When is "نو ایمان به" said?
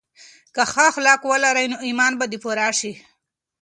1.71-2.25